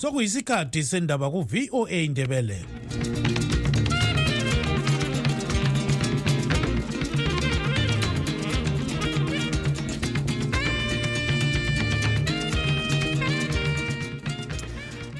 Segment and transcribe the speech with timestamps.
[0.00, 2.58] sokuyisikhathi sendaba ku-voa indebele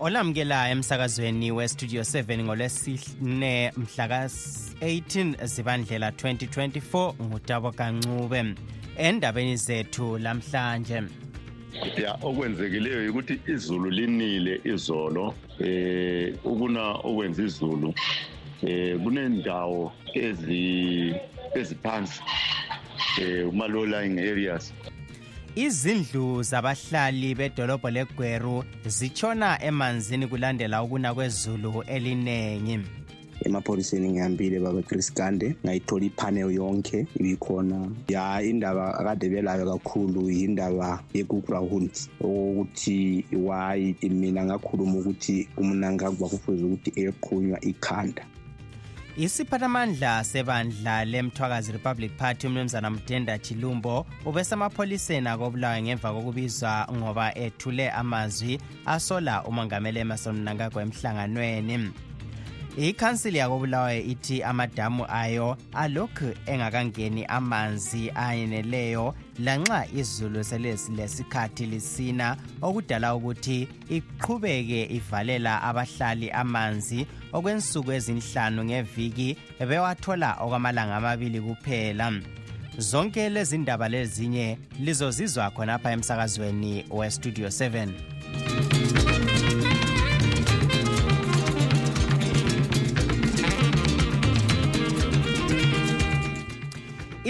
[0.01, 8.55] olamukela emsakazweni westudio 7 ngolwesine mhla ka-18 zibandlela 2024 ngutabo kancube.
[8.97, 11.03] Endabeni zethu lamhlanje
[11.97, 17.95] ya okwenzekileyo ukuthi izulu linile izolo eh ukuna okwenza izulu
[18.63, 21.15] eh kunendawo ezi
[21.55, 22.23] eziphansi
[23.21, 24.73] eh kuma low lying areas.
[25.57, 32.98] Izindlu zabahlali bedolobho legweru zitshona emanzini kulandela ukuna kwezulu eliningi
[33.45, 35.57] emapholiseni ngihambile baba chris gande.
[35.65, 37.91] Ngayithola ipanel yonke ibikhona.
[38.09, 46.93] Ya indaba akade belayo kakhulu yindaba ye-ground okokuthi why mina ngakhuluma ukuthi umnangagwa kufuze ukuthi
[46.97, 48.27] eqhunywa ikhanda.
[49.19, 58.61] Isiphathamandla sebandla lemthwakazi republic party umnumzana mdenda chilumbo ubesemapholiseni akobulawayo ngemva kokubizwa ngoba ethule amazwi
[58.87, 61.91] asola umongameli emerson mnangagwa emhlanganweni.
[62.79, 72.37] Ikhansili yakobulawayo ithi amadamu ayo alokhu engakangeni amanzi ayeneleyo lanxa izulu selesikhathi lisina.
[72.63, 82.13] Okudala ukuthi iqhubeke ivalela abahlali amanzi okwensuku ezinhlanu ngeviki bewathola okwamalanga amabili kuphela.
[82.79, 88.18] Zonke lezi ndaba lezinye lizozizwa khonapha emsakazweni westudio 7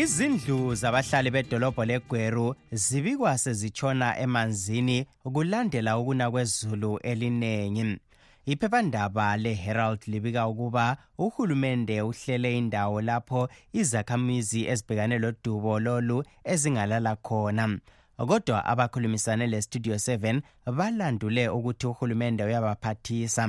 [0.02, 7.98] izindlu zabahlali bedolobho legweru zibikwa sezitshona emanzini kulandela ukuna kwezulu elinengi.
[8.46, 17.78] Iphephandaba le-herald libika ukuba uhulumende uhlele indawo lapho izakhamizi ezibhekane lodubo lolu ezingalala khona.
[18.16, 20.40] Kodwa abakhulumisane le-studio 7
[20.76, 23.48] balandule ukuthi uhulumende uyabaphathisa.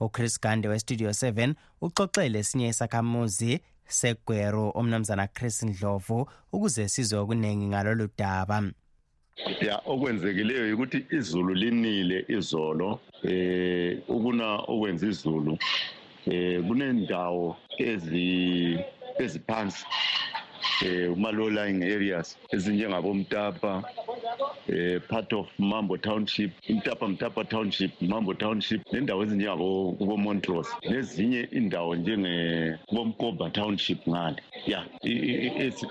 [0.00, 8.08] Uchris gande we-studio 7 uxoxele esinye isakhamuzi segwero umnumzana chris ndlovu ukuze sizwe okuningi ngalolu
[8.18, 8.62] daba.
[9.60, 15.58] Ya okwenzekileyo ukuthi izulu linile izolo eh ukuna okwenza izulu
[16.26, 18.78] eh kunendawo ezi
[19.18, 19.84] eziphansi
[20.84, 23.82] eh uma low lying areas ezinjengabomtapa
[24.68, 31.48] eh part of Mambo township imtapa mtapa township Mambo township nendawo ezinjengabo kubo Montrose nezinye
[31.52, 34.42] indawo njenge bomkoba township ngale.
[34.66, 34.84] Ya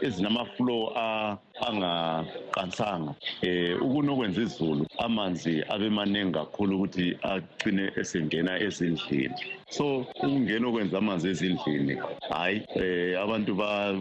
[0.01, 0.91] ezinama flow
[1.67, 9.35] angaqansanga eh ukunokwenza izulu amanzi abe maningi kakhulu ukuthi agcine esengena ezindlini.
[9.69, 11.97] So ukungena okwenza amanzi ezindlini
[12.29, 13.55] hayi eh abantu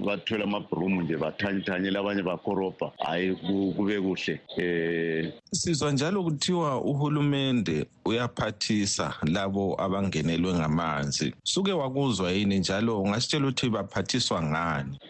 [0.07, 3.35] bathwele amabhurumu nje bathanyithanyela abanye bakorobha hayi
[3.77, 4.41] kube kuhle.
[4.59, 11.35] Eh sizwa njalo kuthiwa uhulumende uyaphathisa labo abangenelwe ngamanzi.
[11.43, 13.03] Suke wakuzwa yini njalo?
[13.03, 14.56] Ungasitshela ukuthi baphathiswa ngani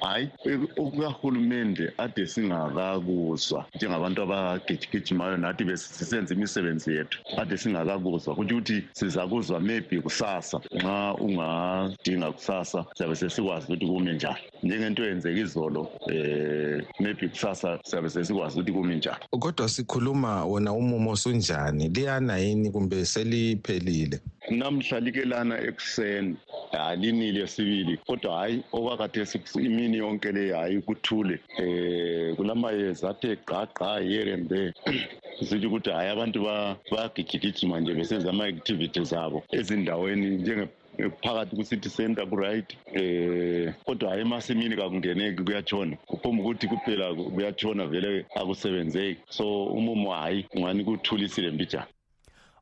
[0.01, 0.29] hayi
[0.77, 10.01] ukahulumende ade singakakuzwa njengabantu abagijigijimayo nathi besisenza imisebenzi yethu ade singakakuzwa kutsho ukuthi sizakuzwa maybe
[10.01, 10.61] kusasa.
[10.75, 14.37] Nxa ungadinga kusasa siyabe sesikwazi ukuthi kume njani.
[14.63, 19.17] Njengento eyenzeka izolo um maybe kusasa siyabe sesikwazi ukuthi kume njani.
[19.31, 21.89] Kodwa sikhuluma wona umumo osunjani?
[21.89, 24.21] Liyana yini kumbe seliphelile?
[24.51, 26.37] Namhla likelana ekuseni
[26.73, 34.01] halinile sibili kodwa hayi okwakhathesi imini yonke le hayi kuthule eh kulamayezi athe gqa gqa
[34.49, 34.73] there
[35.45, 36.39] sithi ukuthi hayi abantu
[36.91, 40.69] bayagijigijima nje besenza ama-activities abo ezindaweni
[41.23, 45.97] phakathi ku-city center ku-right eh kodwa hayi emasimini kakungeneki kuyatshona.
[46.07, 49.21] Kuphuma ukuthi kuphela kuyatshona vele akusebenzeki.
[49.29, 51.87] So umumo hayi ungani kuthulisile mbijana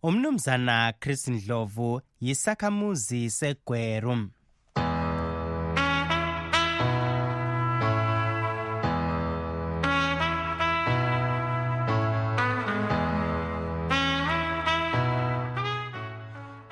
[0.05, 4.29] umnumzana chris ndlovu yisakhamuzi segweru.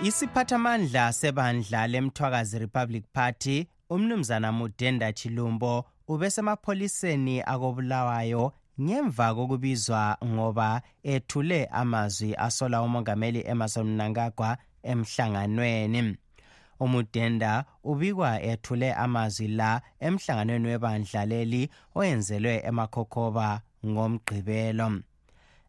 [0.03, 12.35] Isiphathamandla sebandla lemthwakazi republic party umnumzana mudenda chilumbo ubesemapholiseni akobulawayo ngemva kokubizwa ngoba ethule amazwi
[12.37, 16.17] asola umongameli emerson mnangagwa emhlanganweni.
[16.81, 25.01] Umudenda ubikwa ethule amazwi la emhlanganweni webandla leli oyenzelwe emakhokhoba ngomgqibelo.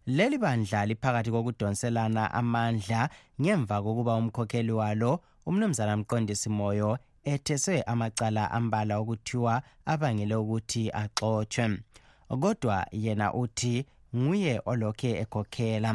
[0.06, 3.10] Leli bandla liphakathi kokudonselana amandla
[3.42, 11.66] ngemva kokuba umkhokheli walo umnumzana mqondisi moyo etheswe amacala ambala okuthiwa abangele ukuthi axotshwe.
[12.38, 13.86] Kodwa yena uthi
[14.16, 15.92] nguye olokhe ekhokhela.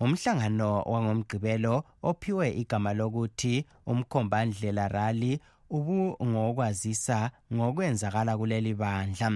[0.00, 5.40] Umhlangano wangomgqibelo ophiwe igama lokuthi umkhombandlela rally
[5.70, 9.28] ubungokwazisa ngokwenzakala kuleli bandla.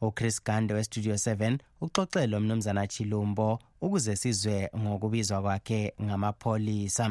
[0.00, 7.10] Uchris gande westudio 7 uxoxele umnumzana chilumbo ukuze sizwe ngokubizwa kwakhe ngamapholisa.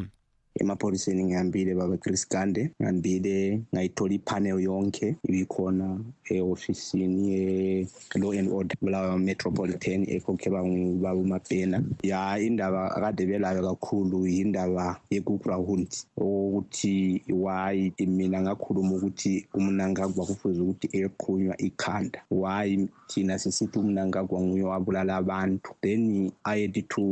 [0.56, 6.00] Emapholiseni ngihambile baba chris gande ngihambile ngayithola ipanel yonke ibikhona
[6.30, 15.00] e-ofisini ye-law and order bulawayo metropolitan ekhokhelwa ngubaba umabhena ya indaba akade belayo kakhulu yindaba
[15.10, 22.20] yekugrahund okokuthi why mina ngakhuluma ukuthi umnangagwa kufuze ukuthi eqhunywa ikhanda.
[22.32, 27.04] Why thina sisithi umnangagwa nguye wabulala abantu then i had to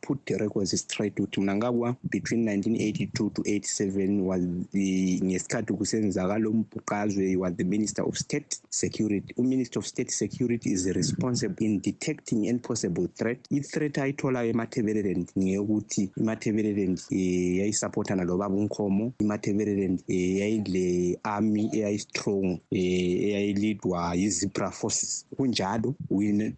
[0.00, 4.42] put the records straight ukuthi mnangagwa between 1982 to 87 was
[4.72, 9.34] the ngesikhathi kusenzakala umbhuqazwe was the minister of state security.
[9.36, 13.38] Uminister of state security is responsible in detecting any possible threat.
[13.50, 17.18] I-threat ayitholayo emathebeleland ngeyokuthi imathebeleland um
[17.58, 25.26] yayisapotana lobaba unkhomo imathebeleland um yayile army eyayistrong um eyayilidwa yi-zebra forces.
[25.46, 25.94] Kunjalo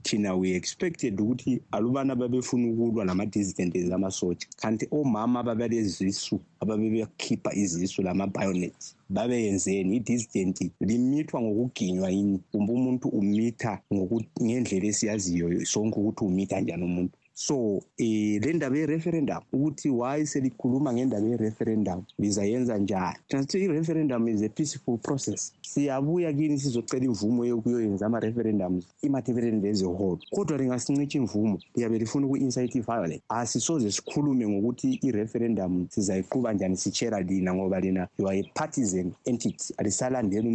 [0.02, 8.96] thina we expected ukuthi alubana babefuna ukulwa nama-dissident amasotsha kanti omama babalezisu ababebekhipha izisu lama-bionets
[9.10, 9.96] babeyenzeni.
[9.96, 12.40] I-dissident limithwa ngokuginywa yini?
[12.52, 13.80] Kumbe umuntu umitha
[14.42, 20.92] ngendlela esiyaziyo sonke ukuthi umitha njani umuntu so eh le ndaba ye-referendum ukuthi why selikhuluma
[20.92, 23.16] ngendaba ye-referendum lizayenza njani?
[23.28, 25.52] Transithi i-referendum is a peaceful process.
[25.62, 33.22] Siyabuya kini sizocela imvumo yokuyoyenza ama-referendums imathebeleni leziholo kodwa lingasincitsha imvumo liyabe lifuna uku-incite i-violence.
[33.28, 39.74] Asisoze sikhulume ngokuthi i-referendum sizayiquba njani sitshela lina ngoba lina you are a partisan entity.
[39.76, 40.48] Alisalandeli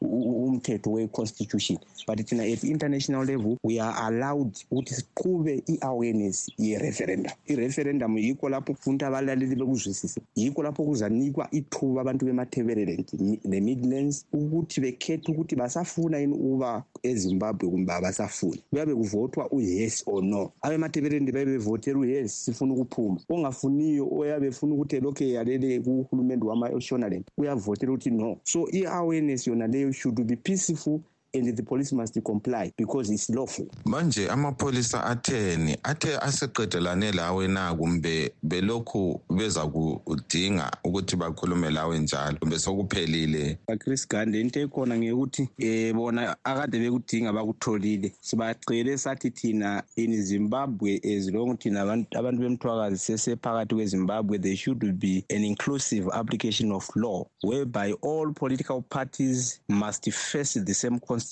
[0.00, 1.78] umthetho we-constitution.
[2.06, 5.62] But thina at international level we are allowed ukuthi siqube
[6.08, 13.06] i-awareness ye-referendum i-referendum yikho lapho kufunta abalaleli bekuzwisise yikho lapho kuzanikwa ithuba abantu bemathebeleland
[13.44, 18.62] ne-midlands ukuthi bekhethe ukuthi basafuna yini ukuba ezimbabwe kumbe abasafuni.
[18.70, 20.52] Kuyabe kuvotwa u-yes or no.
[20.62, 23.20] Abemathebeleland babe bevotela u-yes sifuna ukuphuma.
[23.28, 28.40] Ongafuniyo oyabe efuna ukuthi elokhu eyalele kuhulumende wama-shonaland uyavotela ukuthi no.
[28.44, 31.00] So i-awareness yona leyo should be peaceful
[31.38, 33.66] and the police must comply because it's lawful.
[33.84, 42.38] Manje amapholisa atheni athe aseqedelane lawe na kumbe belokhu beza kudinga ukuthi bakhulume lawe njalo
[42.38, 43.58] kumbe sokuphelile?
[43.78, 48.12] Chris gande into ekhona ngekuthi um bona akade bekudinga bakutholile.
[48.20, 55.24] Sibacele sathi thina in zimbabwe as long thina abantu bemthwakazi sesephakathi kwezimbabwe there should be
[55.30, 61.27] an inclusive application of law whereby all political parties must face the same constitution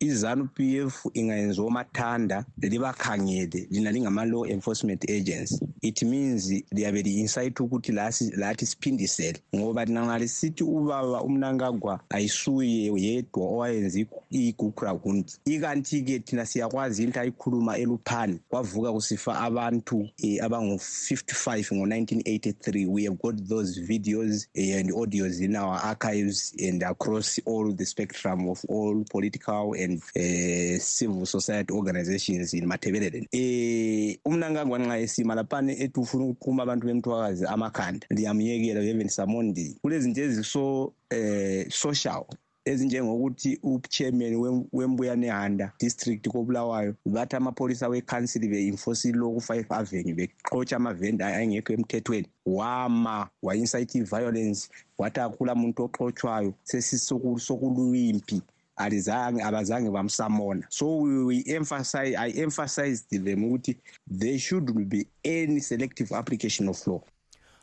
[0.00, 7.92] izanu p f ingayenziwa umathanda libakhangele lina lingama-law enforcement agents it means liyabe li-incite ukuthi
[8.36, 17.20] lathi siphindisele ngoba lina ngalisithi ubaba umnankagwa ayisuye yedwa owayenza igugrawund ikanti-ke thina siyakwazi into
[17.20, 20.08] ayikhuluma eluphani kwavuka kusifa abantu um
[20.42, 27.72] abangu-55 ngo-1983 we have got those videos and audios in our archives and across all
[27.72, 34.98] the spectrum of all political and uh, civil society organizations in mathebelelen um umnankangwa nxa
[34.98, 39.76] esima laphana ethi ufuna ukuqhuma abantu bemthwakazi amakhanda liyamyekela even samondi.
[39.82, 42.24] Kulezinto eziso um social
[42.64, 51.72] ezinjengokuthi uchairman wembuyane district kobulawayo bathi amapholisa wecouncil be-enforce law ku-five avenue bexotsha amavenda angekho
[51.72, 52.28] emthethweni.
[52.46, 58.42] Wama wa-incite i-violence wathi akula muntu oxotshwayo sesisokuluyimpi
[58.78, 60.66] alizange abazange bamsamona.
[60.68, 63.76] So we, emphasize i emphasized them ukuthi
[64.18, 67.00] there should be any selective application of law.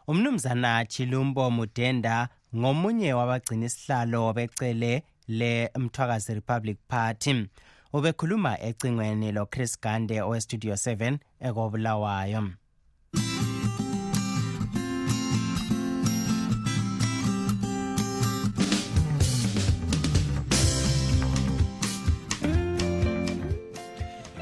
[0.07, 7.49] Umnumzana chilumbo mudenda ngomunye wabagcina isihlalo becele le-mthwakazi republic party.
[7.93, 12.49] Ubekhuluma ecingweni lo-chris gande owestudio 7 ekobulawayo.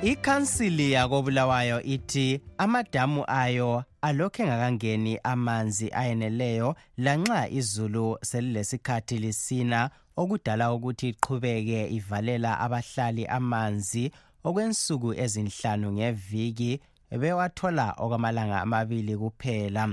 [0.03, 9.89] Ikhansili yakobulawayo ithi amadamu ayo alokhu engakangeni amanzi ayeneleyo lanxa izulu selilesikhathi lisina.
[10.17, 14.12] Okudala ukuthi iqhubeke ivalela abahlali amanzi
[14.43, 16.81] okwensuku ezinhlanu ngeviki
[17.19, 19.89] bewathola okwamalanga amabili kuphela.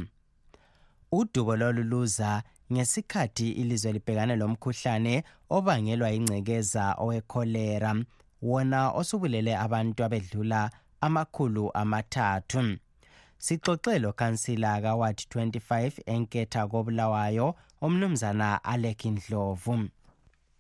[1.13, 7.95] Udubo lolu luza ngesikhathi ilizwe libhekane lomkhuhlane obangelwa ingcekeza owekholera
[8.43, 10.71] wona osubulele abantu abedlula
[11.01, 12.79] amakhulu amathathu.
[13.39, 19.89] Sixoxe lokhansila kaward 25 enketha kobulawayo umnumzana alek ndlovu.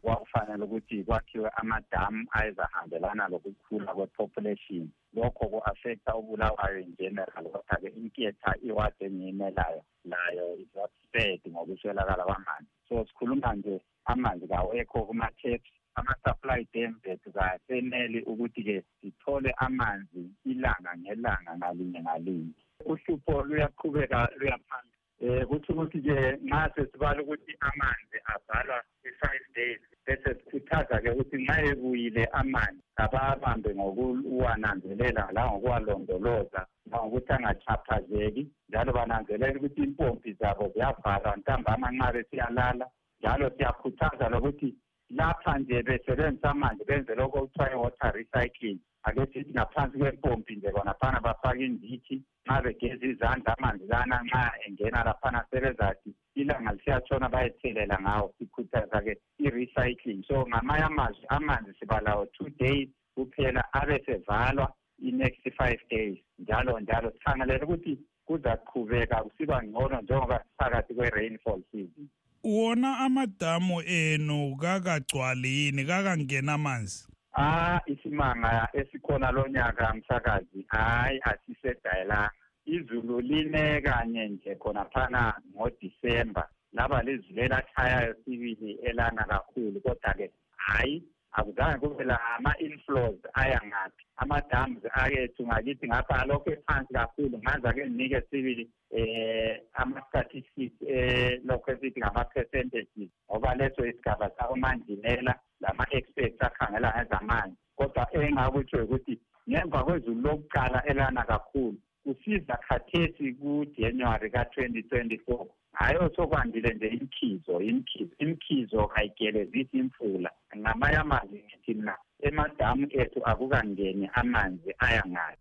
[0.02, 4.88] Kwakufanele ukuthi kwakhiwe amadamu ayezahambelana lokukhula kwe-population.
[5.14, 12.70] Lokho ku-affecta ubulawayo in general kodwa-ke inketha iwadi engiyimelayo layo is not spared ngokuswelakala kwamanzi.
[12.88, 15.70] So sikhuluma nje amanzi kawekho kuma-taps
[16.00, 22.52] ama-supply dam zethu kaseneli ukuthi-ke sithole amanzi ilanga ngelanga ngalinye ngalinye.
[22.85, 24.99] Uhlupho luyaqhubeka luyaphambili.
[25.23, 28.78] Um kuthi ukuthi-ke nxa sesibala ukuthi amanzi avalwa
[29.09, 39.59] i-five days bese sikhuthaza-ke ukuthi nxa ebuyile amanzi ababambe ngokuwananzelela langokuwalondoloza ngokuthi angachaphazeki njalo bananzelela
[39.59, 42.87] ukuthi impompi zabo ziyavalwa ntambama nxa besiyalala
[43.21, 44.69] njalo siyakhuthaza lokuthi
[45.11, 48.79] lapha nje besebenzisa amanzi benze lokho okuthiwa i-water recycling.
[49.02, 55.05] Ake sithi ngaphansi kwempompi nje khonaphana bafake indithi nxa begeza izandla amanzi lana nxa engena
[55.05, 60.23] laphana sebezathi ilanga lisiyatshona bayethelela ngawo sikhuthaza-ke i-recycling.
[60.29, 66.19] So ngamanye amazwi amanzi sibalawo two days kuphela abe sevalwa i-next five days.
[66.38, 72.09] Njalo njalo sikhangelele ukuthi kuzaqhubeka kusiba ngcono njengoba siphakathi kwe-rainfall season.
[72.44, 75.85] Wona amadamu enu kakagcwali yini?
[75.85, 77.06] Kakangena amanzi?
[77.37, 82.30] Ah isimanga esikhona lo nyaka msakazi hayi asisedayelanga
[82.64, 86.49] izulu line kanye nje khonaphana ngodisemba.
[86.73, 95.46] Laba lizulu elatshayayo sibili elana kakhulu kodwa-ke hhayi akuzange kube lama-inflows aya ngaphi ama-dams akethu
[95.46, 97.38] ngakithi ngapha alokhu ephansi kakhulu.
[97.38, 103.10] Nganze ake nginike sibili eh ama-statistics eh lokho esithi ngama-percentages.
[103.30, 109.20] Ngoba leso isigaba sakomanjinela lama-experts akhangela ngezamanzi kodwa engakutsho ukuthi
[109.50, 115.46] ngemva kwezulu lokuqala elana kakhulu kusiza khathesi kujanuwari ka-twenty twenty-four.
[115.80, 120.30] Hhayi osokwandile nje imkhizo imkhizo imkhizo kayigelezisi imfula.
[120.56, 125.37] Ngamanye amazwi ngithi mna emadamu ethu akukangeni amanzi aya ngayo.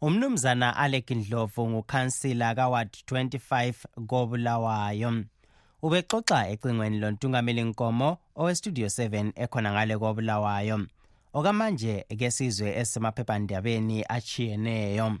[0.00, 5.24] Umnumzana alek ndlovu ngukhansila kaward 25 kobulawayo.
[5.82, 10.86] Ubexoxa ecingweni lontungameli nkomo owestudio 7 ekhona ngale kobulawayo.
[11.32, 15.16] Okamanje ke sizwe esemaphephandabeni achiyeneyo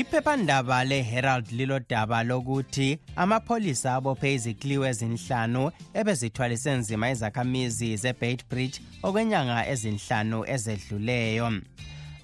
[0.00, 5.62] iphephandaba le-herald lilodaba lokuthi amapholisa abophe izikliwu ezinhlanu
[5.98, 8.76] ebezithwalise nzima izakhamizi zebait bridge
[9.06, 11.48] okwenyanga ezinhlanu ezedluleyo.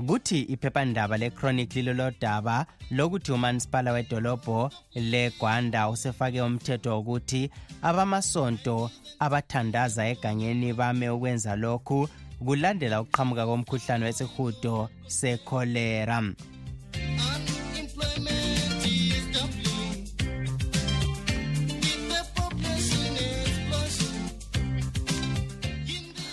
[0.06, 7.50] Kuthi iphephandaba lechronic lilolodaba lokuthi umanisipala wedolobho legwanda usefake umthetho wokuthi
[7.88, 8.90] abamasonto
[9.24, 12.08] abathandaza egangeni bame ukwenza lokhu
[12.44, 16.18] kulandela ukuqhamuka komkhuhlane wesihudo sekholera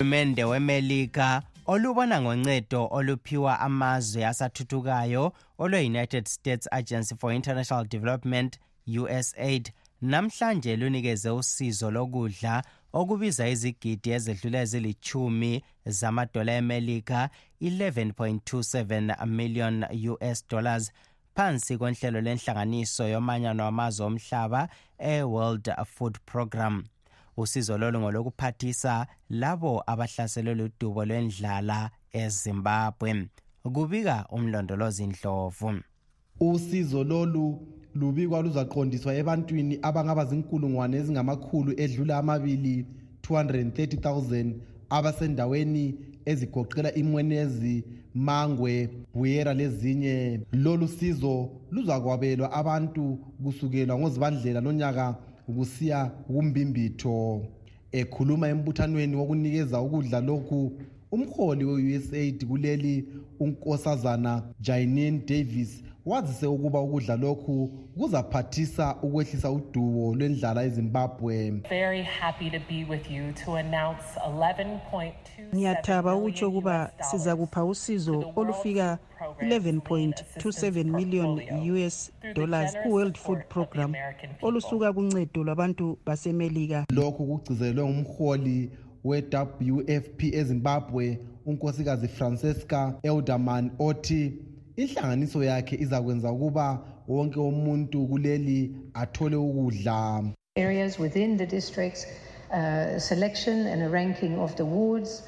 [0.09, 10.75] uhulumende wemelika olubona ngoncedo oluphiwa amazwe asathuthukayo olwe-united states agency for international development usaid namhlanje
[10.75, 12.63] lunikeze usizo lokudla
[12.93, 17.29] okubiza izigidi ezedlula ezilithumi zamadola emelika
[17.61, 19.85] 11.27 million
[20.31, 20.91] us dollars
[21.35, 26.83] phansi kwenhlelo lenhlanganiso yomanyano wamazwe omhlaba e-world food program
[27.39, 33.29] usizo lolu ngolokuphathisa labo abahlaselwe ludubo lwendlala ezimbabwe.
[33.63, 35.79] Kubika umlondolozi ndlovu.
[36.39, 37.45] Usizo lolu
[37.95, 42.85] lubikwa luzaqondiswa ebantwini abangaba zinkulungwane ezingamakhulu edlula amabili
[43.21, 44.53] 230,000
[44.89, 45.85] abasendaweni
[46.25, 47.75] ezigoqela imwenezi
[48.15, 50.41] mangwe buyera lezinye.
[50.51, 53.03] Lolu sizo luzakwabelwa abantu
[53.43, 55.15] kusukela ngozibandlela lonyaka
[55.53, 57.45] kusiya kumbimbitho
[57.91, 60.71] ekhuluma embuthanweni wokunikeza ukudla lokhu
[61.11, 63.05] umholi we-usaid kuleli
[63.39, 71.61] unkosazana janine davis wazise ukuba ukudla lokhu kuzaphathisa ukwehlisa udubo lwendlala ezimbabwe.
[75.55, 78.97] Ngiyathaba ukutsho ukuba siza kupha usizo olufika
[79.41, 83.93] 11.27 million US dollars ku-World Food Program
[84.41, 86.85] olusuka kuncedo lwabantu basemelika.
[86.91, 88.71] Lokhu kugcizelwe ngumholi
[89.03, 94.33] we-WFP eZimbabwe unkosikazi Francesca Elderman othi
[94.81, 96.65] inhlanganiso yakhe izakwenza ukuba
[97.07, 100.23] wonke umuntu kuleli athole ukudla.
[100.57, 102.05] Areas within the districts
[102.51, 105.23] uh, selection and a ranking of the wards.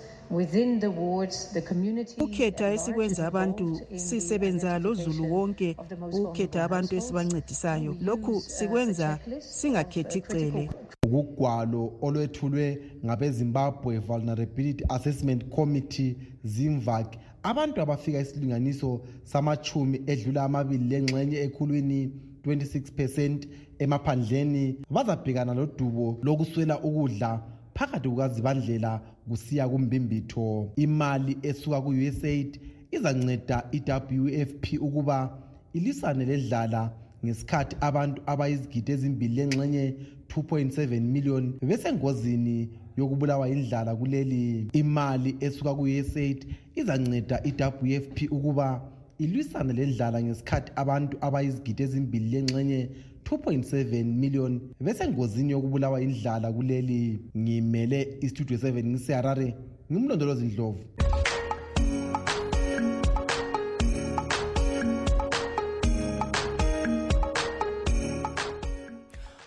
[2.20, 5.76] Ukhetha esikwenza abantu sisebenza lozulu wonke.
[6.12, 7.96] ukukhetha abantu esibancedisayo.
[8.02, 10.70] Lokhu sikwenza singakhethi icele
[11.04, 17.08] ukugwalo olwethulwe ngabezimbabwe vulnerability assessment committee zimvac
[17.44, 22.12] abantu abafika isilinganiso samachumi edlula amabili lengxenye ekhulwini
[22.46, 23.48] 26 percent
[23.80, 27.42] emaphandleni bazabhekana lodubo lokuswela ukudla
[27.76, 30.72] phakathi kukazibandlela kusiya kumbimbitho.
[30.76, 32.60] Imali esuka ku-usaid
[32.92, 35.38] izanceda i-wfp ukuba
[35.74, 36.92] ilisane ledlala
[37.26, 39.96] ngesikhathi abantu abayizigidi ezimbili lengxenye
[40.30, 46.46] 2.7 million besengozini yokubulawa indlala kuleli imali esuka ku-usaid
[46.76, 48.82] izanceda i-wfp ukuba
[49.20, 52.90] ilwisane lendlala ngesikhathi abantu abayizigidi ezimbili lengxenye
[53.26, 59.56] 2.7 million besengozini yokubulawa indlala kuleli ngimele istudio 7 ngiseharare
[59.92, 60.80] ngimlondolozi ndlovu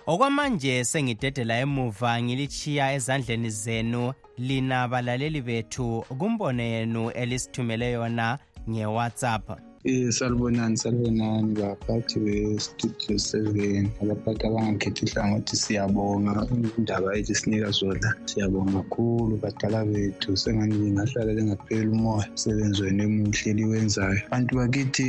[0.06, 8.38] okwamanje sengidedela emuva ngilichiya ezandleni zenu lina balaleli bethu kumbono yenu elisithumele yona
[8.70, 9.73] ngewhatsapp.
[9.86, 13.90] Eh salibonani salibonani baphathi be-studio seven.
[14.00, 16.48] Abaphathi abangakhethi ihlangothi siyabonga.
[16.78, 23.52] Indaba ethi sinika zona siyabonga kakhulu badala bethu sengani lingahlala lingapheli umoya umsebenzi wenu emuhle
[23.52, 25.04] liwenzayo abantu bakithi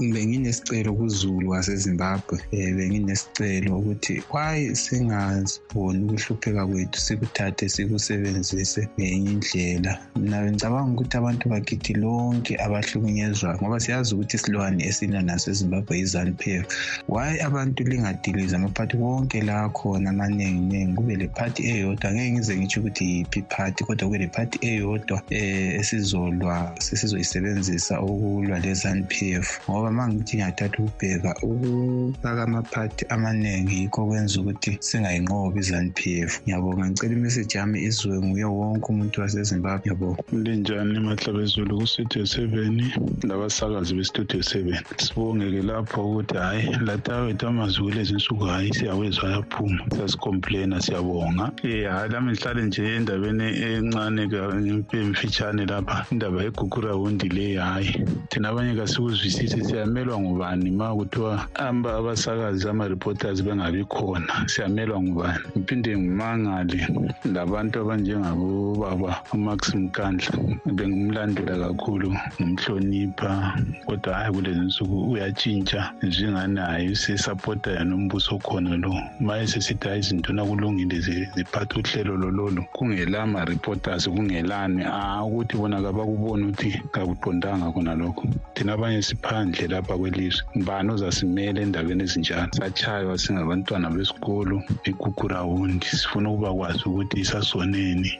[0.00, 2.40] um benginesicelo kuzulu wasezimbabwe.
[2.52, 9.92] Um benginesicelo ukuthi why singaziboni ukuhlupheka kwethu sikuthathe sikusebenzise ngenye indlela.
[10.16, 15.98] Mina bengicabanga ukuthi abantu bakithi lonke abahlukunyezwayo ngoba siyazi siyazi ukuthi isilwane esilwa naso ezimbabwe
[15.98, 16.66] yi-zanup f
[17.08, 20.94] why abantu lingadiliza amaphathi wonke la khona amaningi ningi?
[20.96, 22.12] Kube le phathi eyodwa.
[22.12, 28.58] Ngeke ngize ngitsho ukuthi yiphi iphathi kodwa kube le phathi eyodwa um esizolwa sesizoyisebenzisa ukulwa
[28.58, 35.98] le-zanup f ngoba ma ngithi ngiyathatha ukubheka ukufaka amaphathi amaningi yikho kwenza ukuthi singayinqobi i-zanup
[36.06, 36.86] f ngiyabonga.
[36.86, 39.80] Ngicela imeseji yami izwe nguye wonke umuntu wasezimbabwe.
[39.80, 40.22] Ngiyabonga.
[40.32, 41.78] Linjani mahlabezulu?
[41.78, 42.92] Kustudio seven
[43.22, 44.78] labasakazi bestudio seven.
[44.96, 51.44] Sibongeke lapho ukuthi hhayi lata wethu amazwi kulezi nsuku hhayi siyawezwa ayaphuma siyasikomplena siyabonga.
[51.64, 54.22] Um hhayi lami ngihlale nje endabeni encane
[54.92, 56.06] emfitshane lapha.
[56.12, 58.04] Indaba yegugurawundi leyi hhayi.
[58.28, 64.46] Thina abanye kasikuzwisisi siyamelwa ngubani ma kuthiwa amba abasakazi ama-reporters bengabi khona?
[64.46, 65.44] Siyamelwa ngubani?
[65.58, 66.88] Ngiphinde ngimangale
[67.24, 70.30] labantu abanjengabobaba umax mkandla
[70.66, 73.54] bengimlandela kakhulu ngimhlonipha
[73.86, 78.94] kodwa hayi kulezi nsuku uyatshintsha njengani hayi usesapota yena umbuso khona lo.
[79.20, 81.00] Ma esesithi hayi izinto nakulungile
[81.36, 82.64] ziphatha uhlelo lololo.
[82.72, 84.84] Kungela ma-reporters kungelani?
[84.84, 88.28] A ukuthi bona kabakuboni ukuthi kakuqondanga khona lokho.
[88.54, 90.42] Thina abanye siphandle lapha kwelizwe.
[90.56, 92.52] Ngibani ozasimela endabeni ezinjalo?
[92.52, 98.10] Satshaywa singabantwana besikolo igugurawundi sifuna ukuba kwazi ukuthi isasoneni.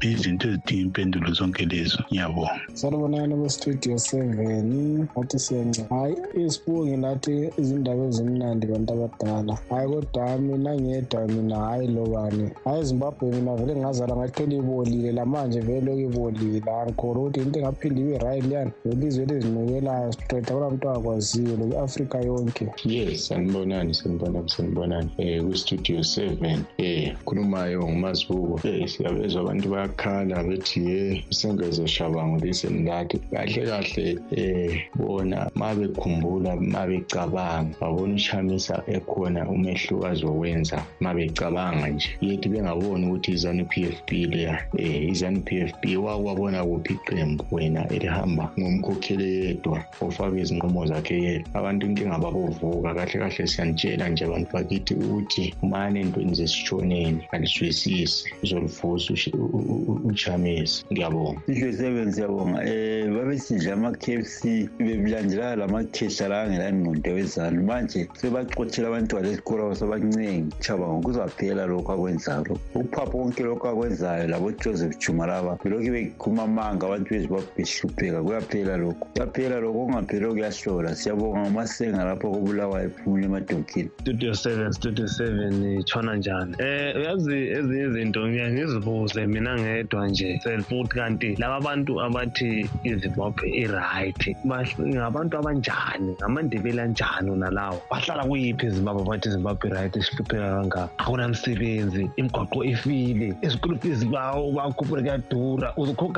[0.00, 1.98] Izinto ezidinga impendulo zonke lezo.
[2.12, 2.60] Ngiyabonga.
[2.74, 5.08] Salubonani kwestudio seven.
[5.18, 9.54] Ngathi siyanceda hhayi isibungi nathi izindaba ezimnandi bantu abadala.
[9.70, 15.60] Hhayi kodwa mina ngedwa mina hhayi lobani hhayi ezimbabwe mina vele ngazala ngathola ibolile lamanje
[15.60, 20.90] vele lokhu ibolile angikhona ukuthi into engaphinde ibe right liyani velizwe elizinikelayo siqeda kula mntu
[20.90, 22.66] akwaziyo lokwi-afrika yonke.
[22.84, 26.64] Yes sanibonani sanibonani sanibonani um kwistudio seven.
[26.78, 28.60] Um khulumayo ngumazibuko.
[28.64, 35.74] Um siyabezwa abantu bayakhala bethi ye usengeze shabango liseni lathi kahle kahle um bona ma
[35.74, 42.08] bekhumbula ma becabanga babona ushamisa ekhona umehluko azowenza ma becabanga nje.
[42.20, 46.92] Yethi bengaboni ukuthi izanu p f p leya um izanu p f p wakwabona kuphi
[46.94, 51.48] iqembu wena elihamba ngomkhokheli yedwa ofaka izinqumo zakhe yedwa?
[51.54, 59.14] Abantu inkinga babovuka kahle kahle siyanitshela nje abantu bakithi ukuthi mane entweni zesitshoneni alizwisisi uzolivusa
[60.04, 61.40] uchamisa ngiyabonga.
[61.46, 68.00] Sihle seven siyabonga um babesidla ama-k f c bebilandelana lamakhehla la angelani nondo wezalo manje
[68.20, 75.58] sebaxothela abantwana esikolo sebancengi chaba kuzaphela lokhu akwenzayo ukuphapha konke lokhu akwenzayo labojoseph juma laba
[75.62, 79.04] belokhu bekhuma amanga abantu bezimbabwe behlupheka kuyaphela lokhu.
[79.14, 79.86] Kuyaphela lokhu
[80.94, 82.26] siyabonga ngamasenga lapho
[82.86, 83.90] ephumula emadokini.
[84.00, 86.54] Studio seven studio seven itshona njani?
[86.60, 94.36] Um uyazi ezinye izinto ngizibuze mina ngedwa nje self ukuthi kanti laba bantu abathi i-right
[94.80, 96.12] ngabantu abanjani?
[96.20, 99.02] Ngamandebeli anjani nalawo bahlala kuyiphi izimbabwe
[100.02, 100.88] sihlupheka kangaka?
[100.98, 103.28] Akunamsebenzi imigwaqo ifile
[104.56, 105.72] bakhuphule kuyadura.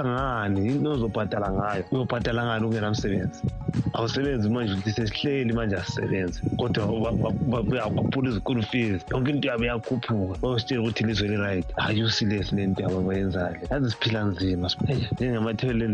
[0.09, 0.87] Ngani?
[0.89, 1.85] Ozobhatala ngayo?
[1.93, 3.43] Uyobhatala ngani ungenamsebenzi
[3.95, 6.41] awusebenzi manje sesihleli manje asisebenzi.
[6.57, 6.87] Kodwa
[7.71, 11.67] uyakhuphula izikulu fees yonke into yabe yakhuphuka bayositshela ukuthi li-right.
[11.77, 13.13] Ayusilesi le nto yabo
[13.71, 14.69] yazi siphila nzima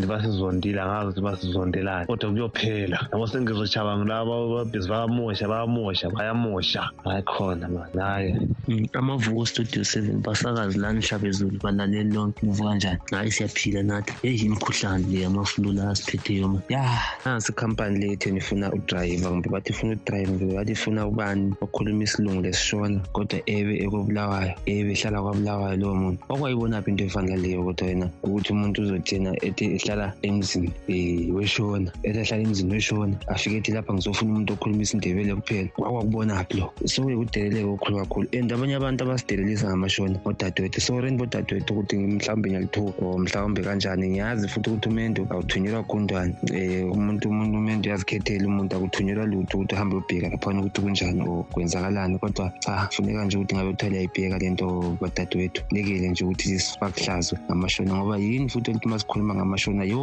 [0.06, 6.90] basizondile angazi ukuthi basizondelani kodwa kuyophela nabo sengizochaba ngilaba babhizi bayamosha bayamosha bayamosha.
[7.04, 13.30] Hayi khona mani hayi amavuko studio seven basakazi lani hlabezulu balaleli lonke kuvuka kanjani hayi
[13.30, 14.12] siyaphila nathi.
[14.22, 16.84] Eyi imikhuhlane le yamaflu la asiphetheyo ma ya
[17.24, 22.42] nansi ikhampani lethu nifuna udrayiva kumbe bathi funa udrayiva kumbe bathi funa ubani okhuluma isilungu
[22.42, 26.18] lesishona kodwa ebe ekobulawayo ebe ehlala kwabulawayo lowo muntu.
[26.28, 32.18] Okwayibonaphi into efana leyo kodwa wena ukuthi umuntu uzotshena ethi ehlala emzini um weshona ethi
[32.20, 35.68] ehlala emzini weshona afike ethi lapha ngizofuna umuntu okhuluma isindebele kuphela.
[35.74, 36.72] Kwakwakubonaphi lo?
[36.84, 38.28] Sokuyikudeleleka okukhulu kakhulu.
[38.32, 40.80] And abanye abantu abasidelelisa ngamashona odadewethu.
[40.80, 44.08] Soreni bodadewethu ukuthi mhlawumbe ngiyalithuka or mhlawumbe kanjani.
[44.08, 49.74] Ngiyazi futhi ukuthi umendo awuthunyelwa gundwane um umuntu umuntu umendo uyazikhethela umuntu akuthunyelwa lutho ukuthi
[49.74, 52.18] uhambe ubheka laphana ukuthi kunjani or kwenzakalani.
[52.18, 55.62] Kodwa cha funeka nje ukuthi ngabe uthole yayibheka le nto badadewethu.
[55.72, 59.84] Lekele nje ukuthi sibakuhlazwe ngamashona ngoba yini futhi elithi uma sikhuluma ngamashona?
[59.84, 60.00] Yo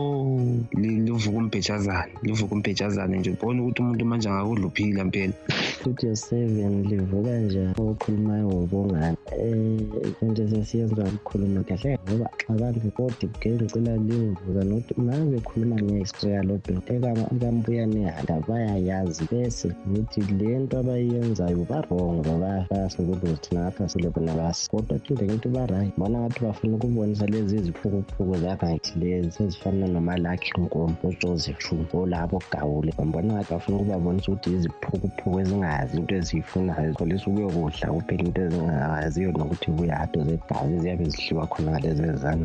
[0.74, 2.12] livuka umbhejazane.
[2.32, 5.34] Livuka umbhejazane nje ubona ukuthi umuntu manje angakudluphila mpela
[5.80, 9.80] studio seven livuka njani okhulumayo ngobungani um
[10.22, 16.78] into sesiyenza ukukhuluma kahle ngoba abantu kodwa kugele ngicela livuka nokuthi uma bekhuluma nge-extra lobin
[16.94, 25.00] ekambuyane handa bayayazi bese ngithi le nto abayenzayo barongo bayasukuluza thina ngapha silebona basi kodwa
[25.04, 31.60] phinde ngithi barayi bona ngathi bafuna ukubonisa lezi iziphukuphuku zarayithi lezi ezifana nomalakhi nkomo ujoseph
[31.66, 31.76] shu
[32.22, 38.42] olabo gawule bambona ngathi bafuna ukubabonisa ukuthi iziphukuphuku ezingazi into eziyifunayo zikholisa ukuyokudla kuphela into
[38.42, 41.06] ezingaziyo nokuthi buyado zegazi ziyabe
[41.52, 41.72] khona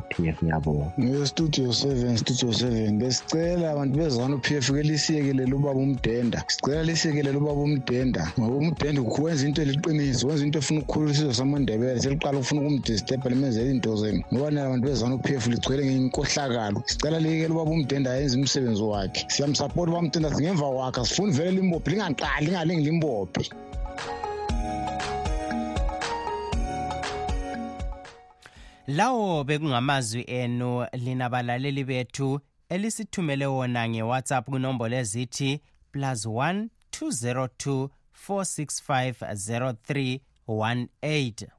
[0.08, 0.86] p f ngiyabonga
[1.72, 3.98] seven studio seven besicela abantu
[4.72, 6.44] ke lisiyekelele ubaba umdenda.
[6.48, 12.00] Sicela lisiyekelele ubaba umdenda ngoba umdenda wenza into eliqiniso wenza into efuna ukukhulula isizwe samandebele
[12.00, 14.22] seliqala ukufuna ukumdistebha limenzela zenu.
[14.32, 14.50] Ngoba
[15.50, 19.24] ligcwele ngenkohlakalo sicela liyekele ubaba umdenda umsebenzi wakhe.
[19.28, 23.50] Siyamsapota ubaba umdenda singemva wakhe asifuni vele limbophe lingaqali lingalingi limbophe.
[28.86, 35.60] Lawo bekungamazwi enu lina balaleli bethu elisithumele wona ngewhatsapp kunombolo ezithi
[35.92, 37.88] plus 1 202
[38.28, 40.18] 465
[41.02, 41.55] 0318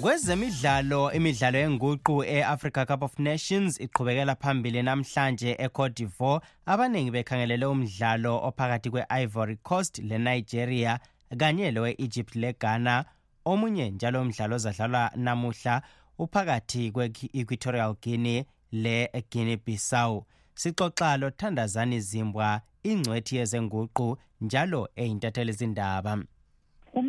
[0.00, 6.44] kwezemidlalo imidlalo yenguqu e-africa cup of nations iqhubekela phambili namhlanje ecote divoire.
[6.66, 11.00] Abaningi bekhangelele umdlalo ophakathi kwe-ivory coast lenigeria
[11.38, 13.04] kanye lowe-egypt leghana.
[13.44, 15.82] Omunye njalo umdlalo ozadlalwa namuhla
[16.18, 20.24] uphakathi kwe-equatorial guinea le-guinea bissau.
[20.54, 26.18] Sixoxa lothandazani zimbwa ingcwethi yezenguqu njalo eyintatheli zindaba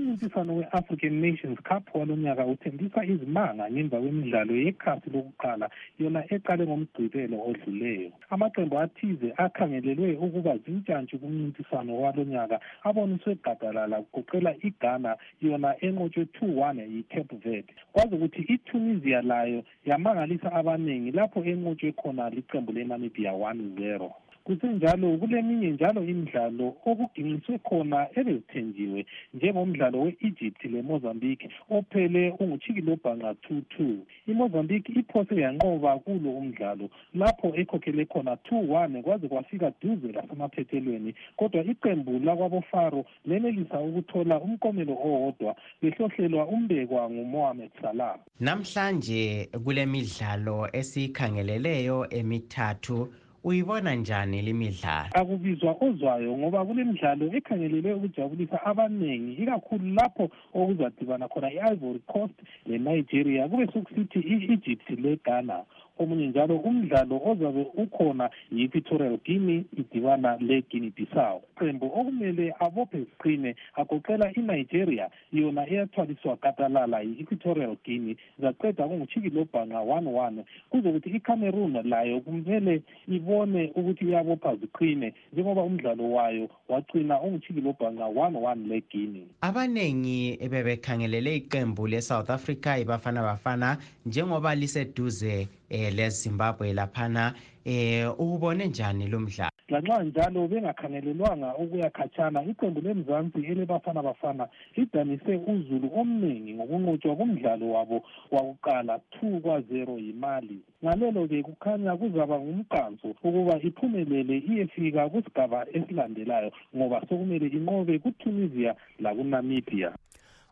[0.10, 5.70] umncintiswano we-african nations cup walonyaka uthembisa izimanga ngemva kwemidlalo yekhasi lokuqala
[6.00, 8.12] yona eqale ngomgqibelo odluleyo.
[8.30, 16.82] Amaqembu athize akhangelelwe ukuba zintshantshi kumncintiswano walonyaka aboniswe gadalala kugoqela ighana yona enqotshwe two one
[16.94, 17.72] yi-cape verde.
[17.94, 24.10] Kwazi ukuthi itunisia layo yamangalisa abaningi lapho enqotshwe khona liqembu lenamibia one zero.
[24.50, 33.98] Kusenjalo kuleminye njalo imidlalo okuginqiswe khona ebezithenjiwe njengomdlalo we-egypt lemozambique ophele unguchikilobhanqa two two.
[34.28, 41.64] Imozambique iphose yanqoba kulo umdlalo lapho ekhokhele khona two one kwaze kwafika duze lasemaphethelweni kodwa
[41.64, 48.18] iqembu lakwabofaro lenelisa ukuthola umkomelo owodwa behlohlelwa umbekwa ngumohamed salah.
[48.40, 53.08] Namhlanje kule midlalo esiyikhangeleleyo emithathu
[53.44, 62.00] uyibona njani limidlalo akubizwa ozwayo ngoba kulemidlalo ekhangelelwe ukujabulisa abaningi ikakhulu lapho okuzadibana khona i-ivory
[62.12, 65.58] coast lenigeria kube sokusithi i-egypt leghana
[66.00, 71.42] omunye njalo umdlalo ozabe ukhona yi-equatorial guinea idibana le-guinea bissau.
[71.60, 80.46] Qembu okumele abophe ziqine agoqela inigeria yona eyathwaliswa katalala yi-equatorial guinea zaqeda kunguchikilobhanqa one one
[80.70, 88.68] kuzokuthi icameroon layo kumele ibone ukuthi iyabopha ziqine njengoba umdlalo wayo wagcina unguchikilobhanqa one one
[88.68, 97.34] le-guinea abaningi bebekhangelele iqembu le-south africa ibafana bafana njengoba liseduze eh, lezimbabwe laphana
[97.66, 99.52] eh ubone njani lo mdlalo?
[99.70, 108.04] Lanxa njalo bengakhangelelwanga ukuya khatshana iqembu lemzansi elebafana bafana lidanise uzulu omningi ngokunqotshwa kumdlalo wabo
[108.32, 110.60] wakuqala two kwa-zero yimali.
[110.84, 119.92] Ngalelo-ke kukhanya kuzaba ngumqanso ukuba iphumelele iyefika kwisigaba esilandelayo ngoba sokumele inqobe kutunisia lakunamibia.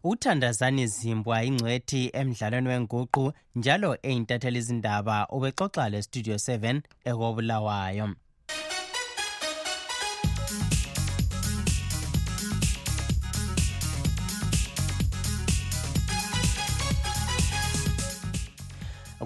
[0.10, 3.24] Uthandazani zimbwa ingcwethi emdlalweni wenguqu
[3.56, 8.08] njalo eyintatheli izindaba ubexoxa le-studio 7 ekobulawayo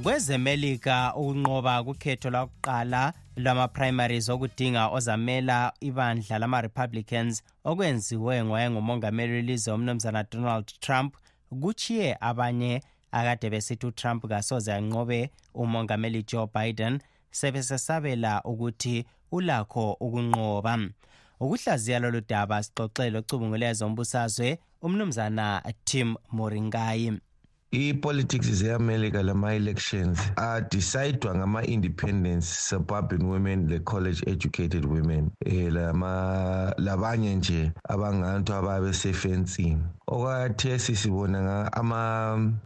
[0.03, 11.15] kwezemelika ukunqoba kukhetho lwakuqala lwama-primaries okudinga ozamela ibandla lama-republicans okwenziwe ngowayengumongameli welizwe umnumzana donald trump.
[11.61, 16.99] Kuchiye abanye akade besithi utrump kasoze anqobe umongameli joe biden
[17.31, 20.79] sebesesabela ukuthi ulakho ukunqoba.
[21.39, 27.19] Ukuhlaziya lolu daba sixoxele ocubunguleyo zombusazwe umnumzana tim moringayi.
[27.73, 38.53] I-politics ze-america lama-elections adecide-wa ngama-independence suburban women le-college educated women um lama labanye nje abangantu
[38.53, 41.71] ababe sefensini okwathesi sibona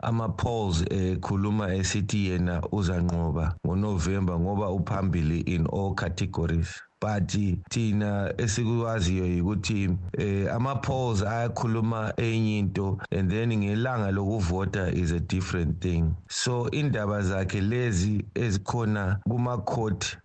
[0.01, 6.81] ama-polls ekhuluma esithi yena uzanqoba ngonovemba ngoba uphambili in all categories.
[7.05, 7.37] But
[7.69, 15.81] thina esikwaziyo ukuthi eh, ama-polls ayakhuluma enye into and then ngelanga lokuvota is a different
[15.81, 16.15] thing.
[16.27, 20.17] So indaba zakhe lezi ezikhona kuma-court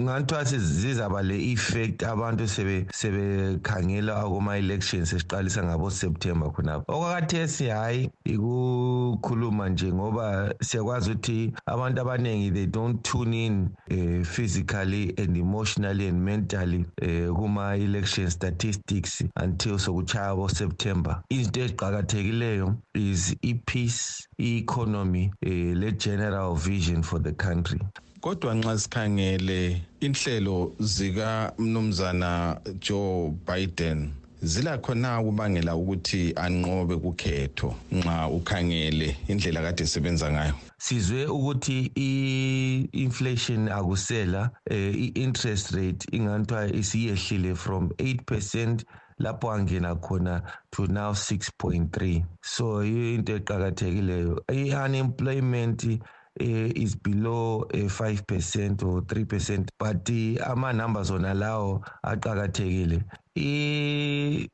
[0.00, 6.92] ngathiwa zizaba le-effect abantu sebekhangela kuma-elections esiqalisa ngabo-september khonapho.
[6.92, 15.14] Okwakathesi hhayi ikukhuluma nje ngoba siyakwazi ukuthi abantu abaningi they don't tune in uh, physically
[15.18, 15.91] and emotionally.
[15.92, 24.28] Emotionally and mentally eh kuma election statistics until sokuchaya bo September izinto eziqhakathekileyo is i-peace
[24.38, 27.80] i-economy eh le general vision for the country.
[28.20, 34.10] Kodwa nxa sikhangele inhlelo zika mnumzana Joe Biden
[34.42, 40.54] zilakho na ukubangela ukuthi anqobe kukhetho nxa ukhangele indlela kade esebenza ngayo.
[40.78, 48.84] Sizwe ukuthi i-inflation akusela eh, i-interest rate inganthwa isiyehlile from 8%
[49.18, 54.38] lapho angena khona to now 6.3 so into eqakathekileyo.
[54.48, 63.04] I-unemployment uh, is below uh, 5% or 3% but uh, ama-numbers ona lawo aqakathekile.
[63.36, 64.48] I-gas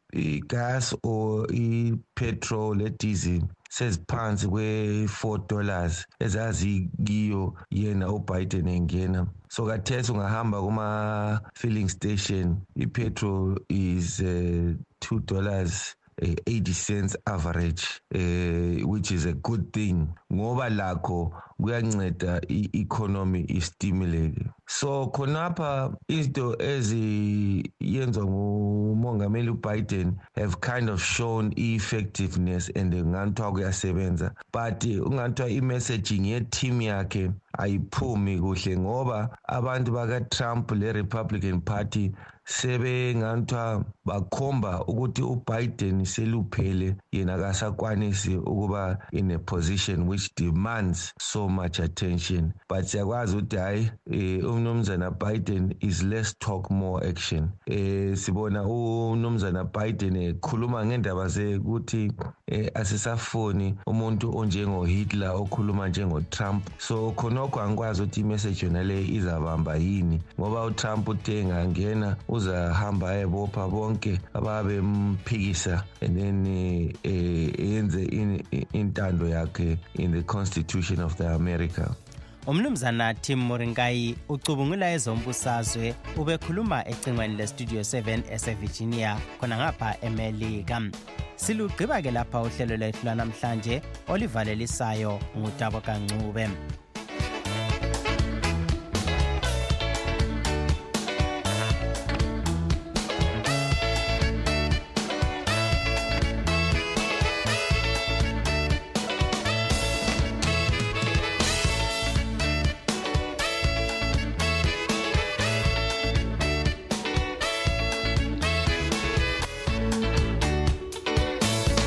[1.04, 9.26] or i-petrol e-diesel seziphansi kwe-4 dollars ezazikiyo yena ubiden engena.
[9.48, 17.82] So kathesi ungahamba kuma-filling station i-petrol is uh, 2 dollars 80 cents average
[18.14, 28.24] eh which is a good thing ngoba lakho kuyanceda i-economy istimulate so khonapha izinto eziyenzwa
[28.24, 34.34] ngumongameli uBiden have kind of shown effectiveness and nganthiwa kuyasebenza.
[34.52, 42.12] But unganthiwa i-messaging ye-team yakhe ayiphumi kuhle ngoba abantu baka-Trump le-Republican Party
[42.48, 51.78] sebenganthiwa bakhomba ukuthi uBiden seluphele yena kasakwanisi ukuba in a position which demands so much
[51.78, 52.52] attention.
[52.68, 57.50] But siyakwazi ukuthi hayi eh, umnumzana Biden is less talk more action.
[57.66, 62.12] Eh sibona umnumzana Biden ekhuluma ngendaba zekuthi
[62.46, 66.70] eh, asisafoni umuntu onjengo Hitler okhuluma njengo Trump.
[66.78, 73.68] So khonokho angikwazi ukuthi imessage yona le izabamba yini ngoba uTrump uthe ngangena uzahamba ayebopha
[73.68, 76.46] bonke ababemphikisa and then
[77.58, 78.04] yenze
[78.72, 81.94] intando yakhe in the constitution of the america.
[82.46, 90.80] Umnumzana tim morinkayi ucubungula ezombusazwe ubekhuluma ecingweni lestudio 7 esevirginia khona ngapha emelika.
[91.36, 96.48] Silugqiba ke lapha uhlelo lwethu lwanamhlanje olivalelisayo ngutabo kancube